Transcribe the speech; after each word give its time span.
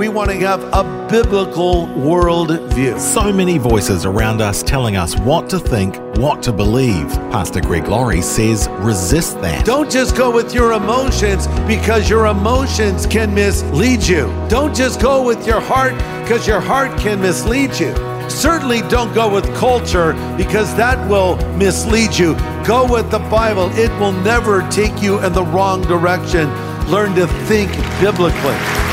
We 0.00 0.08
want 0.08 0.30
to 0.30 0.36
have 0.38 0.62
a 0.72 0.82
biblical 1.10 1.86
worldview. 1.88 2.98
So 2.98 3.30
many 3.30 3.58
voices 3.58 4.06
around 4.06 4.40
us 4.40 4.62
telling 4.62 4.96
us 4.96 5.14
what 5.18 5.50
to 5.50 5.58
think, 5.58 5.98
what 6.16 6.42
to 6.44 6.52
believe. 6.52 7.06
Pastor 7.30 7.60
Greg 7.60 7.86
Laurie 7.86 8.22
says 8.22 8.66
resist 8.78 9.38
that. 9.42 9.66
Don't 9.66 9.90
just 9.90 10.16
go 10.16 10.30
with 10.30 10.54
your 10.54 10.72
emotions 10.72 11.48
because 11.66 12.08
your 12.08 12.28
emotions 12.28 13.04
can 13.04 13.34
mislead 13.34 14.02
you. 14.02 14.22
Don't 14.48 14.74
just 14.74 15.02
go 15.02 15.22
with 15.22 15.46
your 15.46 15.60
heart 15.60 15.92
because 16.22 16.46
your 16.46 16.60
heart 16.60 16.98
can 16.98 17.20
mislead 17.20 17.78
you. 17.78 17.94
Certainly 18.30 18.80
don't 18.88 19.12
go 19.14 19.30
with 19.30 19.44
culture 19.56 20.14
because 20.38 20.74
that 20.76 20.96
will 21.10 21.36
mislead 21.58 22.16
you. 22.16 22.36
Go 22.64 22.90
with 22.90 23.10
the 23.10 23.18
Bible, 23.18 23.68
it 23.72 23.90
will 24.00 24.12
never 24.12 24.66
take 24.70 25.02
you 25.02 25.22
in 25.22 25.34
the 25.34 25.44
wrong 25.44 25.82
direction. 25.82 26.48
Learn 26.88 27.14
to 27.16 27.26
think 27.44 27.70
biblically. 28.00 28.89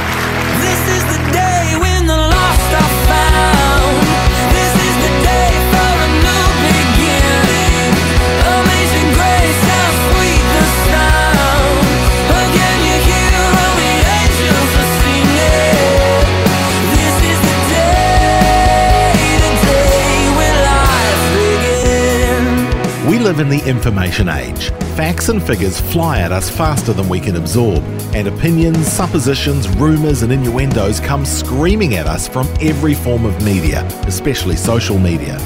Live 23.37 23.51
in 23.51 23.59
the 23.59 23.69
information 23.69 24.29
age. 24.29 24.69
Facts 24.95 25.29
and 25.29 25.43
figures 25.43 25.79
fly 25.79 26.19
at 26.19 26.31
us 26.31 26.49
faster 26.49 26.91
than 26.91 27.07
we 27.07 27.19
can 27.19 27.35
absorb, 27.35 27.83
and 28.15 28.27
opinions, 28.27 28.87
suppositions, 28.87 29.67
rumours, 29.77 30.23
and 30.23 30.31
innuendos 30.31 30.99
come 30.99 31.23
screaming 31.23 31.95
at 31.95 32.07
us 32.07 32.27
from 32.27 32.47
every 32.61 32.95
form 32.95 33.25
of 33.25 33.43
media, 33.43 33.83
especially 34.07 34.55
social 34.55 34.97
media. 34.97 35.37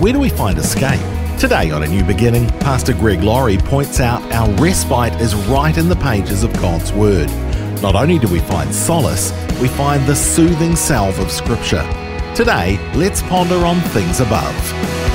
Where 0.00 0.12
do 0.12 0.20
we 0.20 0.28
find 0.28 0.58
escape? 0.58 1.00
Today 1.38 1.70
on 1.70 1.82
A 1.82 1.88
New 1.88 2.04
Beginning, 2.04 2.46
Pastor 2.60 2.92
Greg 2.92 3.22
Laurie 3.22 3.56
points 3.56 4.00
out 4.00 4.20
our 4.32 4.50
respite 4.56 5.18
is 5.20 5.34
right 5.34 5.76
in 5.78 5.88
the 5.88 5.96
pages 5.96 6.42
of 6.42 6.52
God's 6.54 6.92
Word. 6.92 7.30
Not 7.80 7.94
only 7.94 8.18
do 8.18 8.28
we 8.28 8.40
find 8.40 8.74
solace, 8.74 9.32
we 9.62 9.68
find 9.68 10.04
the 10.06 10.16
soothing 10.16 10.76
salve 10.76 11.18
of 11.18 11.30
Scripture. 11.30 11.86
Today, 12.34 12.78
let's 12.94 13.22
ponder 13.22 13.56
on 13.64 13.80
things 13.80 14.20
above. 14.20 15.09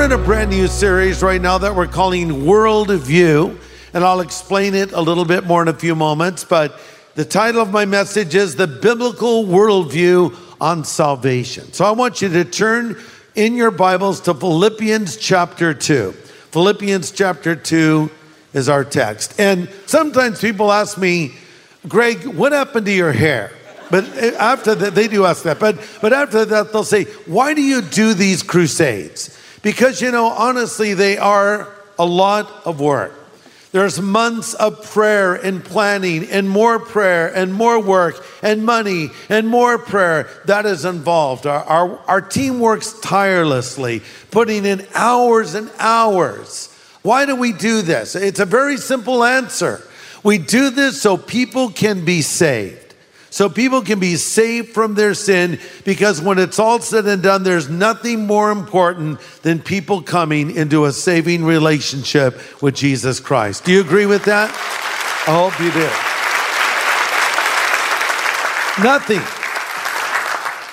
We're 0.00 0.06
in 0.06 0.12
a 0.12 0.16
brand 0.16 0.48
new 0.48 0.66
series 0.66 1.22
right 1.22 1.42
now 1.42 1.58
that 1.58 1.76
we're 1.76 1.86
calling 1.86 2.28
Worldview, 2.28 3.54
and 3.92 4.02
I'll 4.02 4.20
explain 4.20 4.74
it 4.74 4.92
a 4.92 5.00
little 5.02 5.26
bit 5.26 5.44
more 5.44 5.60
in 5.60 5.68
a 5.68 5.74
few 5.74 5.94
moments. 5.94 6.42
But 6.42 6.80
the 7.16 7.24
title 7.26 7.60
of 7.60 7.70
my 7.70 7.84
message 7.84 8.34
is 8.34 8.56
The 8.56 8.66
Biblical 8.66 9.44
Worldview 9.44 10.34
on 10.58 10.84
Salvation. 10.84 11.74
So 11.74 11.84
I 11.84 11.90
want 11.90 12.22
you 12.22 12.30
to 12.30 12.46
turn 12.46 12.96
in 13.34 13.56
your 13.56 13.70
Bibles 13.70 14.20
to 14.20 14.32
Philippians 14.32 15.18
chapter 15.18 15.74
2. 15.74 16.12
Philippians 16.12 17.10
chapter 17.10 17.54
2 17.54 18.10
is 18.54 18.70
our 18.70 18.86
text. 18.86 19.38
And 19.38 19.68
sometimes 19.84 20.40
people 20.40 20.72
ask 20.72 20.96
me, 20.96 21.34
Greg, 21.86 22.24
what 22.26 22.52
happened 22.52 22.86
to 22.86 22.92
your 22.92 23.12
hair? 23.12 23.52
But 23.90 24.08
eh, 24.16 24.34
after 24.38 24.74
that, 24.76 24.94
they 24.94 25.08
do 25.08 25.26
ask 25.26 25.42
that. 25.42 25.60
But, 25.60 25.78
but 26.00 26.14
after 26.14 26.46
that, 26.46 26.72
they'll 26.72 26.84
say, 26.84 27.04
Why 27.26 27.52
do 27.52 27.60
you 27.60 27.82
do 27.82 28.14
these 28.14 28.42
crusades? 28.42 29.36
Because, 29.62 30.00
you 30.00 30.10
know, 30.10 30.26
honestly, 30.26 30.94
they 30.94 31.18
are 31.18 31.68
a 31.98 32.06
lot 32.06 32.50
of 32.64 32.80
work. 32.80 33.14
There's 33.72 34.00
months 34.00 34.54
of 34.54 34.84
prayer 34.90 35.34
and 35.34 35.64
planning, 35.64 36.24
and 36.28 36.50
more 36.50 36.80
prayer, 36.80 37.28
and 37.32 37.54
more 37.54 37.80
work, 37.80 38.24
and 38.42 38.64
money, 38.66 39.10
and 39.28 39.46
more 39.46 39.78
prayer 39.78 40.28
that 40.46 40.66
is 40.66 40.84
involved. 40.84 41.46
Our, 41.46 41.62
our, 41.64 41.98
our 42.08 42.20
team 42.20 42.58
works 42.58 42.98
tirelessly, 43.00 44.02
putting 44.32 44.64
in 44.64 44.86
hours 44.94 45.54
and 45.54 45.70
hours. 45.78 46.74
Why 47.02 47.26
do 47.26 47.36
we 47.36 47.52
do 47.52 47.82
this? 47.82 48.16
It's 48.16 48.40
a 48.40 48.44
very 48.44 48.76
simple 48.76 49.22
answer. 49.22 49.86
We 50.24 50.38
do 50.38 50.70
this 50.70 51.00
so 51.00 51.16
people 51.16 51.70
can 51.70 52.04
be 52.04 52.22
saved. 52.22 52.79
So 53.30 53.48
people 53.48 53.82
can 53.82 54.00
be 54.00 54.16
saved 54.16 54.70
from 54.70 54.94
their 54.94 55.14
sin 55.14 55.60
because 55.84 56.20
when 56.20 56.38
it's 56.38 56.58
all 56.58 56.80
said 56.80 57.06
and 57.06 57.22
done, 57.22 57.44
there's 57.44 57.70
nothing 57.70 58.26
more 58.26 58.50
important 58.50 59.20
than 59.42 59.60
people 59.60 60.02
coming 60.02 60.56
into 60.56 60.84
a 60.84 60.92
saving 60.92 61.44
relationship 61.44 62.60
with 62.60 62.74
Jesus 62.74 63.20
Christ. 63.20 63.64
Do 63.64 63.72
you 63.72 63.80
agree 63.80 64.06
with 64.06 64.24
that? 64.24 64.50
I 65.28 65.32
hope 65.32 65.58
you 65.60 65.70
do. 65.70 65.88
Nothing. 68.82 69.22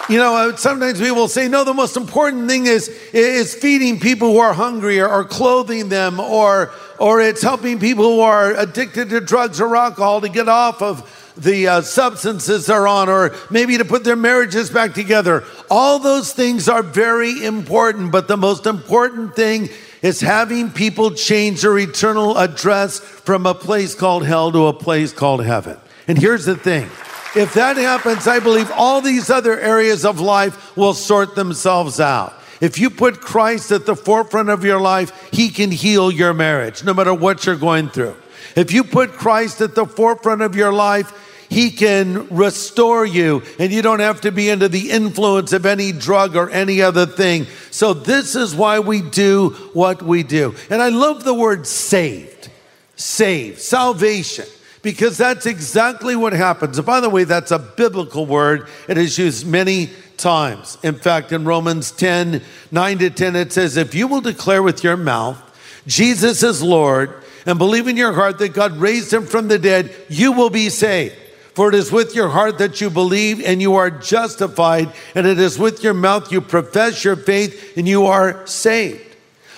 You 0.10 0.18
know, 0.20 0.36
uh, 0.36 0.56
sometimes 0.56 1.00
people 1.00 1.18
will 1.18 1.28
say, 1.28 1.50
no, 1.50 1.66
the 1.66 1.74
most 1.74 1.98
important 1.98 2.50
thing 2.50 2.66
is, 2.66 2.88
is 3.12 3.54
feeding 3.54 4.00
people 4.00 4.32
who 4.32 4.40
are 4.40 4.54
hungry 4.54 5.02
or, 5.02 5.10
or 5.10 5.26
clothing 5.26 5.90
them 5.90 6.22
or, 6.22 6.72
or 6.98 7.20
it's 7.20 7.42
helping 7.42 7.78
people 7.78 8.06
who 8.06 8.22
are 8.22 8.54
addicted 8.54 9.10
to 9.10 9.20
drugs 9.20 9.60
or 9.60 9.76
alcohol 9.76 10.22
to 10.22 10.30
get 10.30 10.48
off 10.48 10.82
of 10.82 11.17
the 11.38 11.68
uh, 11.68 11.82
substances 11.82 12.66
they're 12.66 12.88
on 12.88 13.10
or 13.10 13.36
maybe 13.50 13.78
to 13.78 13.86
put 13.86 14.04
their 14.04 14.16
marriages 14.16 14.70
back 14.70 14.94
together. 14.94 15.44
All 15.70 16.00
those 16.00 16.34
things 16.34 16.68
are 16.68 16.84
very 16.84 17.46
important, 17.46 18.12
but 18.12 18.28
the 18.28 18.38
most 18.38 18.66
important 18.66 19.36
thing 19.36 19.70
is 20.02 20.22
having 20.22 20.72
people 20.72 21.12
change 21.12 21.62
their 21.62 21.78
eternal 21.78 22.38
address 22.38 23.00
from 23.00 23.46
a 23.46 23.54
place 23.54 23.96
called 23.96 24.26
hell 24.26 24.52
to 24.52 24.68
a 24.68 24.74
place 24.74 25.14
called 25.14 25.44
heaven. 25.44 25.78
And 26.08 26.18
here's 26.18 26.46
the 26.46 26.56
thing. 26.56 26.90
If 27.36 27.54
that 27.54 27.78
happens, 27.78 28.28
I 28.28 28.40
believe 28.40 28.72
all 28.72 29.02
these 29.02 29.30
other 29.30 29.60
areas 29.60 30.06
of 30.06 30.20
life 30.20 30.76
will 30.76 30.94
sort 30.94 31.36
themselves 31.36 32.00
out. 32.00 32.34
If 32.62 32.80
you 32.80 32.90
put 32.90 33.22
Christ 33.22 33.72
at 33.72 33.86
the 33.86 33.96
forefront 33.96 34.50
of 34.50 34.64
your 34.64 34.80
life, 34.80 35.30
He 35.32 35.50
can 35.50 35.70
heal 35.70 36.10
your 36.10 36.34
marriage, 36.34 36.84
no 36.84 36.94
matter 36.94 37.14
what 37.14 37.46
you're 37.46 37.56
going 37.56 37.90
through. 37.90 38.16
If 38.56 38.72
you 38.72 38.84
put 38.84 39.14
Christ 39.14 39.62
at 39.62 39.76
the 39.76 39.86
forefront 39.86 40.42
of 40.42 40.56
your 40.56 40.74
life, 40.74 41.27
He 41.50 41.72
can 41.72 42.28
restore 42.30 43.06
you, 43.06 43.42
and 43.58 43.72
you 43.72 43.82
don't 43.82 44.02
have 44.02 44.22
to 44.22 44.32
be 44.32 44.52
under 44.52 44.68
the 44.68 44.92
influence 44.92 45.54
of 45.54 45.66
any 45.66 45.92
drug 45.92 46.36
or 46.36 46.50
any 46.50 46.82
other 46.82 47.06
thing. 47.06 47.48
So, 47.72 47.94
this 47.94 48.36
is 48.36 48.54
why 48.54 48.80
we 48.80 49.02
do 49.02 49.50
what 49.74 50.02
we 50.02 50.24
do. 50.24 50.56
And 50.70 50.82
I 50.82 50.90
love 50.90 51.24
the 51.24 51.34
word 51.34 51.66
saved, 51.66 52.50
saved, 52.96 53.60
salvation 53.60 54.46
because 54.82 55.18
that's 55.18 55.46
exactly 55.46 56.16
what 56.16 56.34
happens. 56.34 56.78
And 56.78 56.86
by 56.86 57.00
the 57.00 57.10
way, 57.10 57.24
that's 57.24 57.52
a 57.52 57.60
biblical 57.60 58.26
word. 58.26 58.68
It 58.88 58.98
is 58.98 59.18
used 59.18 59.46
many 59.46 59.90
times. 60.18 60.78
In 60.84 60.96
fact, 60.96 61.32
in 61.32 61.46
Romans 61.46 61.92
10 61.92 62.42
9 62.72 62.98
to 63.00 63.10
10, 63.10 63.36
it 63.36 63.54
says, 63.54 63.78
If 63.78 63.96
you 63.96 64.08
will 64.08 64.22
declare 64.22 64.64
with 64.64 64.84
your 64.84 64.98
mouth, 64.98 65.42
Jesus 65.88 66.44
is 66.44 66.62
Lord, 66.62 67.24
and 67.46 67.58
believe 67.58 67.88
in 67.88 67.98
your 67.98 68.14
heart 68.14 68.40
that 68.40 68.54
God 68.54 68.78
raised 68.78 69.14
him 69.14 69.26
from 69.26 69.48
the 69.48 69.60
dead, 69.60 69.94
you 70.10 70.34
will 70.34 70.50
be 70.50 70.70
saved. 70.70 71.16
For 71.58 71.70
it 71.70 71.74
is 71.74 71.92
with 71.92 72.14
your 72.14 72.30
heart 72.30 72.60
that 72.60 72.82
you 72.82 72.92
believe 72.92 73.44
and 73.44 73.60
you 73.60 73.74
are 73.78 73.90
justified, 73.90 74.94
and 75.16 75.26
it 75.26 75.40
is 75.40 75.58
with 75.58 75.84
your 75.84 75.96
mouth 75.96 76.32
you 76.32 76.40
profess 76.40 77.04
your 77.04 77.16
faith 77.16 77.76
and 77.76 77.88
you 77.88 78.06
are 78.06 78.46
saved. 78.46 79.16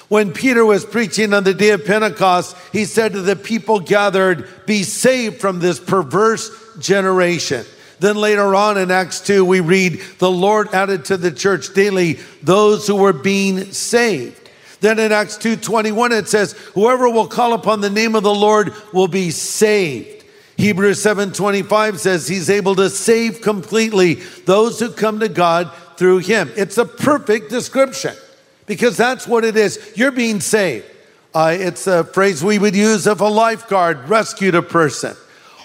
When 0.07 0.31
Peter 0.31 0.63
was 0.63 0.85
preaching 0.85 1.33
on 1.33 1.43
the 1.43 1.53
day 1.53 1.71
of 1.71 1.85
Pentecost, 1.85 2.55
he 2.71 2.85
said 2.85 3.11
to 3.11 3.21
the 3.21 3.35
people 3.35 3.81
gathered, 3.81 4.47
Be 4.65 4.83
saved 4.83 5.41
from 5.41 5.59
this 5.59 5.77
perverse 5.77 6.49
generation. 6.79 7.65
Then 7.99 8.15
later 8.15 8.55
on 8.55 8.77
in 8.77 8.91
Acts 8.91 9.19
2, 9.19 9.43
we 9.43 9.59
read, 9.59 10.01
The 10.19 10.31
Lord 10.31 10.73
added 10.73 11.03
to 11.03 11.17
the 11.17 11.31
church 11.31 11.73
daily 11.73 12.13
those 12.41 12.87
who 12.87 12.95
were 12.95 13.11
being 13.11 13.73
saved. 13.73 14.49
Then 14.79 14.99
in 14.99 15.11
Acts 15.11 15.37
2:21 15.37 16.17
it 16.17 16.29
says, 16.29 16.53
Whoever 16.75 17.09
will 17.09 17.27
call 17.27 17.51
upon 17.51 17.81
the 17.81 17.89
name 17.89 18.15
of 18.15 18.23
the 18.23 18.33
Lord 18.33 18.73
will 18.93 19.09
be 19.09 19.31
saved. 19.31 20.18
Hebrews 20.59 21.01
7:25 21.01 21.99
says 22.01 22.27
he's 22.27 22.49
able 22.49 22.75
to 22.75 22.89
save 22.89 23.39
completely 23.39 24.15
those 24.45 24.77
who 24.77 24.91
come 24.91 25.21
to 25.21 25.29
God 25.29 25.71
through 25.95 26.17
him. 26.17 26.51
It's 26.57 26.77
a 26.77 26.83
perfect 26.83 27.49
description 27.49 28.13
because 28.65 28.97
that's 28.97 29.25
what 29.25 29.45
it 29.45 29.55
is. 29.55 29.79
You're 29.95 30.11
being 30.11 30.41
saved. 30.41 30.85
Uh, 31.33 31.55
it's 31.57 31.87
a 31.87 32.03
phrase 32.03 32.43
we 32.43 32.59
would 32.59 32.75
use 32.75 33.07
if 33.07 33.21
a 33.21 33.25
lifeguard 33.25 34.09
rescued 34.09 34.53
a 34.53 34.61
person. 34.61 35.15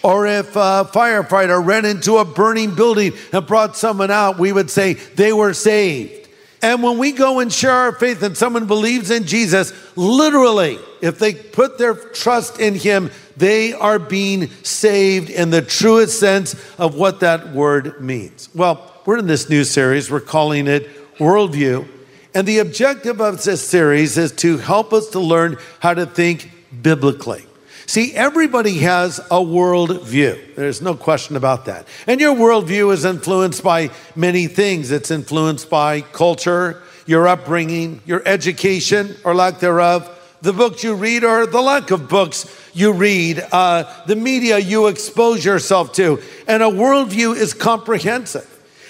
Or 0.04 0.28
if 0.28 0.54
a 0.54 0.88
firefighter 0.92 1.64
ran 1.64 1.84
into 1.84 2.18
a 2.18 2.24
burning 2.24 2.76
building 2.76 3.14
and 3.32 3.44
brought 3.44 3.76
someone 3.76 4.12
out, 4.12 4.38
we 4.38 4.52
would 4.52 4.70
say 4.70 4.92
they 4.92 5.32
were 5.32 5.54
saved. 5.54 6.28
And 6.62 6.82
when 6.82 6.98
we 6.98 7.12
go 7.12 7.40
and 7.40 7.52
share 7.52 7.72
our 7.72 7.92
faith 7.92 8.22
and 8.22 8.36
someone 8.36 8.66
believes 8.66 9.10
in 9.10 9.26
Jesus, 9.26 9.72
literally, 9.96 10.78
if 11.02 11.18
they 11.18 11.34
put 11.34 11.78
their 11.78 11.94
trust 11.94 12.60
in 12.60 12.74
Him, 12.74 13.10
they 13.36 13.72
are 13.72 13.98
being 13.98 14.48
saved 14.62 15.30
in 15.30 15.50
the 15.50 15.62
truest 15.62 16.18
sense 16.20 16.54
of 16.78 16.94
what 16.94 17.20
that 17.20 17.52
word 17.52 18.00
means. 18.00 18.48
Well, 18.54 18.92
we're 19.04 19.18
in 19.18 19.26
this 19.26 19.48
new 19.48 19.64
series, 19.64 20.10
we're 20.10 20.20
calling 20.20 20.66
it 20.66 20.88
Worldview. 21.18 21.88
And 22.34 22.48
the 22.48 22.58
objective 22.58 23.20
of 23.20 23.42
this 23.44 23.66
series 23.66 24.18
is 24.18 24.32
to 24.32 24.58
help 24.58 24.92
us 24.92 25.08
to 25.10 25.20
learn 25.20 25.56
how 25.78 25.94
to 25.94 26.04
think 26.04 26.50
biblically. 26.82 27.46
See, 27.86 28.14
everybody 28.14 28.78
has 28.78 29.18
a 29.18 29.38
worldview. 29.38 30.56
There's 30.56 30.80
no 30.80 30.94
question 30.94 31.36
about 31.36 31.66
that. 31.66 31.86
And 32.06 32.20
your 32.20 32.34
worldview 32.34 32.92
is 32.92 33.04
influenced 33.04 33.62
by 33.62 33.90
many 34.16 34.46
things. 34.46 34.90
It's 34.90 35.10
influenced 35.10 35.68
by 35.68 36.00
culture, 36.00 36.82
your 37.06 37.28
upbringing, 37.28 38.00
your 38.06 38.22
education 38.26 39.14
or 39.22 39.34
lack 39.34 39.60
thereof, 39.60 40.10
the 40.44 40.52
books 40.52 40.84
you 40.84 40.94
read 40.94 41.24
or 41.24 41.46
the 41.46 41.60
lack 41.60 41.90
of 41.90 42.08
books 42.08 42.46
you 42.74 42.92
read, 42.92 43.42
uh, 43.50 44.04
the 44.06 44.14
media 44.14 44.58
you 44.58 44.88
expose 44.88 45.44
yourself 45.44 45.92
to. 45.94 46.22
And 46.46 46.62
a 46.62 46.66
worldview 46.66 47.34
is 47.34 47.54
comprehensive. 47.54 48.48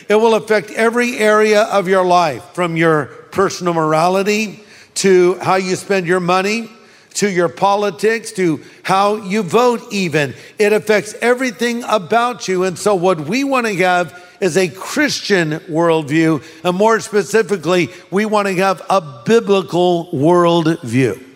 It 0.09 0.17
will 0.17 0.35
affect 0.35 0.71
every 0.73 1.17
area 1.17 1.63
of 1.63 1.87
your 1.89 2.05
life, 2.05 2.43
from 2.55 2.77
your 2.77 3.07
personal 3.31 3.73
morality 3.73 4.65
to 4.97 5.35
how 5.37 5.55
you 5.55 5.77
spend 5.77 6.07
your 6.07 6.21
money 6.21 6.69
to 7.15 7.31
your 7.31 7.49
politics, 7.49 8.33
to 8.33 8.61
how 8.83 9.17
you 9.17 9.45
vote, 9.45 9.81
even. 9.93 10.35
It 10.59 10.73
affects 10.73 11.15
everything 11.21 11.85
about 11.85 12.49
you. 12.49 12.65
And 12.65 12.77
so, 12.77 12.97
what 12.97 13.21
we 13.21 13.45
want 13.45 13.67
to 13.67 13.77
have 13.77 14.37
is 14.41 14.57
a 14.57 14.69
Christian 14.69 15.53
worldview. 15.71 16.43
And 16.65 16.77
more 16.77 16.99
specifically, 16.99 17.91
we 18.11 18.27
want 18.27 18.49
to 18.49 18.55
have 18.57 18.83
a 18.91 19.23
biblical 19.25 20.09
worldview. 20.13 21.34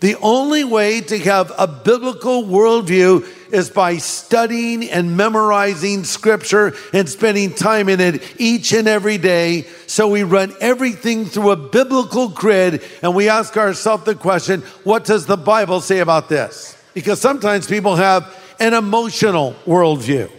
The 0.00 0.16
only 0.16 0.64
way 0.64 1.02
to 1.02 1.18
have 1.18 1.52
a 1.58 1.66
biblical 1.66 2.44
worldview 2.44 3.26
is 3.52 3.68
by 3.68 3.98
studying 3.98 4.88
and 4.88 5.14
memorizing 5.14 6.04
scripture 6.04 6.74
and 6.94 7.06
spending 7.06 7.52
time 7.54 7.90
in 7.90 8.00
it 8.00 8.40
each 8.40 8.72
and 8.72 8.88
every 8.88 9.18
day. 9.18 9.66
So 9.86 10.08
we 10.08 10.22
run 10.22 10.54
everything 10.60 11.26
through 11.26 11.50
a 11.50 11.56
biblical 11.56 12.28
grid 12.28 12.82
and 13.02 13.14
we 13.14 13.28
ask 13.28 13.56
ourselves 13.58 14.04
the 14.04 14.14
question 14.14 14.62
what 14.84 15.04
does 15.04 15.26
the 15.26 15.36
Bible 15.36 15.82
say 15.82 15.98
about 15.98 16.30
this? 16.30 16.82
Because 16.94 17.20
sometimes 17.20 17.66
people 17.66 17.96
have 17.96 18.34
an 18.58 18.72
emotional 18.72 19.54
worldview. 19.66 20.30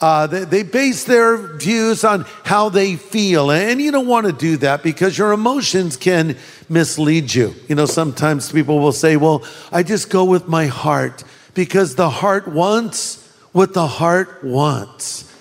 Uh, 0.00 0.26
they, 0.26 0.44
they 0.44 0.62
base 0.62 1.04
their 1.04 1.56
views 1.56 2.04
on 2.04 2.26
how 2.44 2.68
they 2.68 2.96
feel. 2.96 3.50
And 3.50 3.80
you 3.80 3.90
don't 3.90 4.06
want 4.06 4.26
to 4.26 4.32
do 4.32 4.58
that 4.58 4.82
because 4.82 5.16
your 5.16 5.32
emotions 5.32 5.96
can 5.96 6.36
mislead 6.68 7.32
you. 7.32 7.54
You 7.68 7.76
know, 7.76 7.86
sometimes 7.86 8.52
people 8.52 8.78
will 8.78 8.92
say, 8.92 9.16
well, 9.16 9.44
I 9.72 9.82
just 9.82 10.10
go 10.10 10.24
with 10.24 10.48
my 10.48 10.66
heart 10.66 11.24
because 11.54 11.94
the 11.94 12.10
heart 12.10 12.46
wants 12.46 13.26
what 13.52 13.72
the 13.72 13.86
heart 13.86 14.44
wants. 14.44 15.32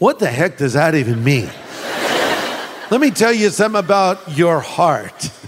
What 0.00 0.18
the 0.18 0.26
heck 0.26 0.58
does 0.58 0.72
that 0.72 0.96
even 0.96 1.22
mean? 1.22 1.46
Let 2.90 3.00
me 3.00 3.12
tell 3.12 3.32
you 3.32 3.50
something 3.50 3.78
about 3.78 4.36
your 4.36 4.60
heart. 4.60 5.30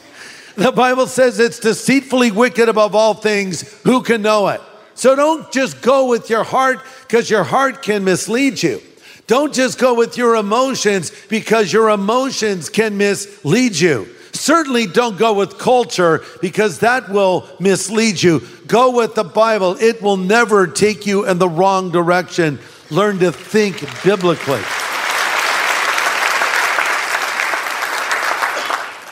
The 0.57 0.71
Bible 0.71 1.09
says 1.09 1.41
it's 1.41 1.59
deceitfully 1.59 2.31
wicked 2.31 2.69
above 2.69 2.95
all 2.95 3.15
things. 3.15 3.63
Who 3.83 4.03
can 4.03 4.23
know 4.23 4.47
it? 4.47 4.61
So 4.95 5.17
don't 5.17 5.51
just 5.51 5.83
go 5.83 6.07
with 6.07 6.31
your 6.31 6.45
heart 6.45 6.81
because 7.07 7.31
your 7.31 7.45
heart 7.45 7.83
can 7.83 8.05
mislead 8.05 8.63
you. 8.63 8.81
Don't 9.27 9.55
just 9.55 9.79
go 9.79 9.95
with 9.95 10.19
your 10.19 10.37
emotions 10.37 11.11
because 11.29 11.73
your 11.73 11.91
emotions 11.91 12.69
can 12.69 12.99
mislead 12.99 13.77
you. 13.77 14.09
Certainly 14.33 14.89
don't 14.89 15.17
go 15.17 15.33
with 15.33 15.59
culture 15.59 16.23
because 16.43 16.81
that 16.81 17.09
will 17.09 17.49
mislead 17.61 18.23
you. 18.23 18.43
Go 18.67 18.91
with 18.91 19.15
the 19.15 19.25
Bible, 19.25 19.77
it 19.81 20.03
will 20.03 20.17
never 20.17 20.67
take 20.67 21.07
you 21.07 21.27
in 21.27 21.39
the 21.39 21.49
wrong 21.49 21.91
direction. 21.91 22.59
Learn 22.91 23.19
to 23.21 23.33
think 23.33 23.81
biblically. 24.03 24.61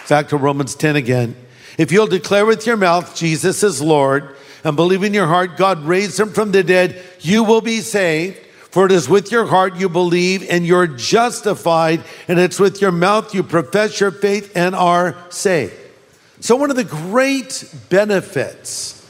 Back 0.09 0.29
to 0.29 0.37
Romans 0.37 0.75
10 0.75 0.97
again. 0.97 1.35
If 1.79 1.91
you'll 1.91 2.06
declare 2.06 2.45
with 2.45 2.67
your 2.67 2.77
mouth 2.77 3.17
Jesus 3.17 3.62
is 3.62 3.81
Lord 3.81 4.37
and 4.64 4.76
believe 4.76 5.03
in 5.03 5.14
your 5.14 5.26
heart 5.26 5.56
God 5.56 5.85
raised 5.85 6.19
him 6.19 6.31
from 6.31 6.53
the 6.53 6.62
dead, 6.62 7.03
you 7.20 7.44
will 7.44 7.61
be 7.61 7.81
saved. 7.81 8.38
For 8.70 8.87
it 8.87 8.93
is 8.93 9.06
with 9.06 9.31
your 9.31 9.44
heart 9.44 9.76
you 9.76 9.91
believe 9.91 10.49
and 10.49 10.67
you're 10.67 10.87
justified, 10.87 12.03
and 12.26 12.38
it's 12.38 12.59
with 12.59 12.81
your 12.81 12.91
mouth 12.93 13.35
you 13.35 13.43
profess 13.43 14.00
your 14.00 14.11
faith 14.11 14.50
and 14.56 14.75
are 14.75 15.14
saved. 15.29 15.75
So, 16.41 16.56
one 16.56 16.70
of 16.70 16.76
the 16.76 16.85
great 16.85 17.73
benefits 17.91 19.06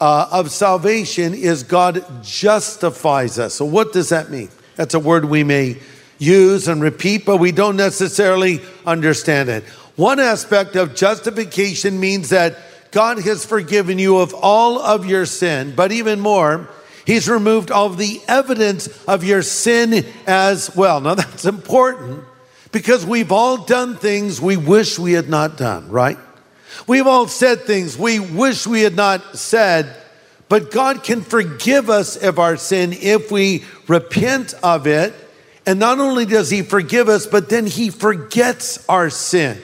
uh, 0.00 0.28
of 0.30 0.50
salvation 0.50 1.34
is 1.34 1.62
God 1.62 2.04
justifies 2.22 3.38
us. 3.38 3.54
So, 3.54 3.64
what 3.64 3.92
does 3.92 4.10
that 4.10 4.30
mean? 4.30 4.50
That's 4.76 4.94
a 4.94 5.00
word 5.00 5.24
we 5.24 5.42
may 5.42 5.78
use 6.18 6.68
and 6.68 6.82
repeat, 6.82 7.24
but 7.24 7.38
we 7.38 7.50
don't 7.50 7.76
necessarily 7.76 8.60
understand 8.86 9.48
it. 9.48 9.64
One 9.96 10.20
aspect 10.20 10.76
of 10.76 10.94
justification 10.94 11.98
means 11.98 12.28
that 12.28 12.56
God 12.90 13.18
has 13.20 13.44
forgiven 13.44 13.98
you 13.98 14.18
of 14.18 14.34
all 14.34 14.78
of 14.78 15.06
your 15.06 15.26
sin, 15.26 15.74
but 15.74 15.92
even 15.92 16.20
more, 16.20 16.68
He's 17.04 17.28
removed 17.28 17.70
all 17.70 17.86
of 17.86 17.96
the 17.96 18.20
evidence 18.28 18.86
of 19.06 19.24
your 19.24 19.42
sin 19.42 20.04
as 20.26 20.74
well. 20.76 21.00
Now, 21.00 21.14
that's 21.14 21.46
important 21.46 22.22
because 22.70 23.06
we've 23.06 23.32
all 23.32 23.64
done 23.64 23.96
things 23.96 24.40
we 24.40 24.56
wish 24.56 24.98
we 24.98 25.12
had 25.12 25.28
not 25.28 25.56
done, 25.56 25.90
right? 25.90 26.18
We've 26.86 27.06
all 27.06 27.26
said 27.26 27.62
things 27.62 27.96
we 27.96 28.20
wish 28.20 28.66
we 28.66 28.82
had 28.82 28.94
not 28.94 29.38
said, 29.38 29.94
but 30.48 30.70
God 30.70 31.02
can 31.02 31.22
forgive 31.22 31.90
us 31.90 32.16
of 32.16 32.38
our 32.38 32.56
sin 32.56 32.92
if 32.92 33.30
we 33.30 33.64
repent 33.86 34.54
of 34.62 34.86
it. 34.86 35.14
And 35.66 35.78
not 35.78 35.98
only 35.98 36.24
does 36.24 36.50
He 36.50 36.62
forgive 36.62 37.08
us, 37.08 37.26
but 37.26 37.48
then 37.48 37.66
He 37.66 37.90
forgets 37.90 38.86
our 38.88 39.10
sin. 39.10 39.60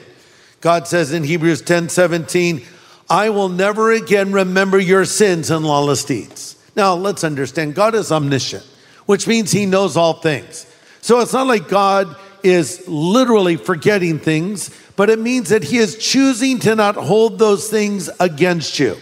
God 0.61 0.87
says 0.87 1.11
in 1.11 1.23
Hebrews 1.23 1.61
10 1.61 1.89
17, 1.89 2.63
I 3.09 3.29
will 3.29 3.49
never 3.49 3.91
again 3.91 4.31
remember 4.31 4.79
your 4.79 5.05
sins 5.05 5.51
and 5.51 5.65
lawless 5.65 6.03
deeds. 6.03 6.55
Now, 6.75 6.95
let's 6.95 7.23
understand 7.23 7.75
God 7.75 7.95
is 7.95 8.11
omniscient, 8.11 8.65
which 9.05 9.27
means 9.27 9.51
he 9.51 9.65
knows 9.65 9.95
all 9.95 10.13
things. 10.13 10.65
So 11.01 11.19
it's 11.19 11.33
not 11.33 11.47
like 11.47 11.67
God 11.67 12.15
is 12.43 12.87
literally 12.87 13.57
forgetting 13.57 14.19
things, 14.19 14.69
but 14.95 15.09
it 15.09 15.19
means 15.19 15.49
that 15.49 15.63
he 15.63 15.77
is 15.77 15.97
choosing 15.97 16.59
to 16.59 16.75
not 16.75 16.95
hold 16.95 17.39
those 17.39 17.69
things 17.69 18.09
against 18.19 18.79
you. 18.79 18.97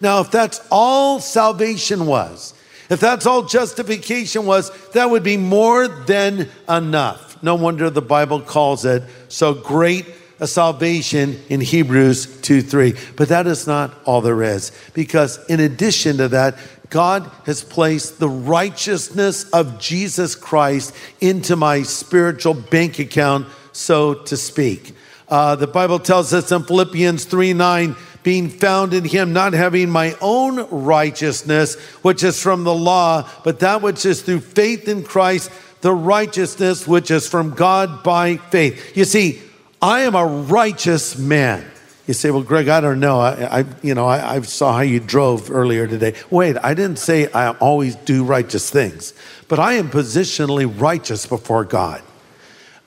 Now, 0.00 0.20
if 0.20 0.30
that's 0.30 0.60
all 0.70 1.20
salvation 1.20 2.06
was, 2.06 2.52
if 2.90 3.00
that's 3.00 3.26
all 3.26 3.42
justification 3.42 4.46
was, 4.46 4.70
that 4.90 5.10
would 5.10 5.22
be 5.22 5.36
more 5.36 5.88
than 5.88 6.48
enough. 6.68 7.42
No 7.42 7.54
wonder 7.54 7.90
the 7.90 8.02
Bible 8.02 8.40
calls 8.40 8.84
it 8.84 9.02
so 9.28 9.54
great 9.54 10.06
a 10.38 10.46
salvation 10.46 11.40
in 11.48 11.60
Hebrews 11.60 12.40
2 12.42 12.62
3. 12.62 12.94
But 13.16 13.28
that 13.28 13.46
is 13.46 13.66
not 13.66 13.94
all 14.04 14.20
there 14.20 14.42
is, 14.42 14.72
because 14.92 15.44
in 15.46 15.60
addition 15.60 16.18
to 16.18 16.28
that, 16.28 16.58
God 16.90 17.30
has 17.44 17.64
placed 17.64 18.18
the 18.18 18.28
righteousness 18.28 19.48
of 19.50 19.78
Jesus 19.78 20.34
Christ 20.34 20.94
into 21.20 21.56
my 21.56 21.82
spiritual 21.82 22.54
bank 22.54 22.98
account, 22.98 23.46
so 23.72 24.14
to 24.14 24.36
speak. 24.36 24.94
Uh, 25.28 25.56
the 25.56 25.66
Bible 25.66 25.98
tells 25.98 26.32
us 26.32 26.52
in 26.52 26.62
Philippians 26.62 27.24
3 27.24 27.52
9, 27.52 27.96
being 28.22 28.48
found 28.48 28.92
in 28.92 29.04
him, 29.04 29.32
not 29.32 29.52
having 29.52 29.88
my 29.88 30.16
own 30.20 30.68
righteousness, 30.70 31.76
which 32.02 32.22
is 32.22 32.40
from 32.40 32.64
the 32.64 32.74
law, 32.74 33.28
but 33.44 33.60
that 33.60 33.82
which 33.82 34.04
is 34.04 34.22
through 34.22 34.40
faith 34.40 34.88
in 34.88 35.02
Christ, 35.02 35.50
the 35.80 35.94
righteousness 35.94 36.86
which 36.86 37.10
is 37.10 37.28
from 37.28 37.50
God 37.50 38.02
by 38.02 38.36
faith. 38.36 38.96
You 38.96 39.04
see, 39.04 39.40
I 39.80 40.00
am 40.00 40.14
a 40.14 40.24
righteous 40.24 41.18
man. 41.18 41.64
You 42.06 42.14
say, 42.14 42.30
well, 42.30 42.42
Greg, 42.42 42.68
I 42.68 42.80
don't 42.80 43.00
know. 43.00 43.18
I, 43.18 43.60
I 43.60 43.64
you 43.82 43.94
know, 43.94 44.06
I, 44.06 44.36
I, 44.36 44.40
saw 44.42 44.72
how 44.74 44.82
you 44.82 45.00
drove 45.00 45.50
earlier 45.50 45.88
today. 45.88 46.14
Wait, 46.30 46.56
I 46.62 46.72
didn't 46.72 46.98
say 46.98 47.30
I 47.32 47.50
always 47.50 47.96
do 47.96 48.24
righteous 48.24 48.70
things, 48.70 49.12
but 49.48 49.58
I 49.58 49.74
am 49.74 49.90
positionally 49.90 50.72
righteous 50.80 51.26
before 51.26 51.64
God. 51.64 52.02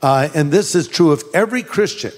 Uh, 0.02 0.30
and 0.34 0.52
this 0.52 0.74
is 0.74 0.88
true 0.88 1.12
of 1.12 1.24
every 1.34 1.64
Christian 1.64 2.14